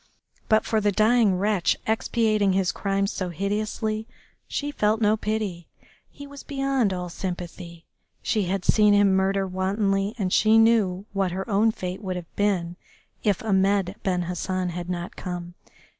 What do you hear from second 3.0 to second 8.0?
so hideously she felt no pity, he was beyond all sympathy.